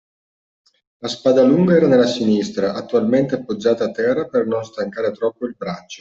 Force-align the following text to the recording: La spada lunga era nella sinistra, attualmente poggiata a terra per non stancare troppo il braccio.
La 1.03 1.07
spada 1.07 1.43
lunga 1.43 1.75
era 1.75 1.85
nella 1.85 2.07
sinistra, 2.07 2.73
attualmente 2.73 3.43
poggiata 3.45 3.83
a 3.83 3.91
terra 3.91 4.25
per 4.25 4.47
non 4.47 4.63
stancare 4.63 5.11
troppo 5.11 5.45
il 5.45 5.53
braccio. 5.55 5.99